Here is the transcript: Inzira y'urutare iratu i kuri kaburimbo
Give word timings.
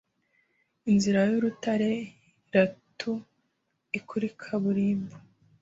Inzira 0.91 1.19
y'urutare 1.29 1.91
iratu 2.47 3.13
i 3.97 3.99
kuri 4.07 4.27
kaburimbo 4.41 5.15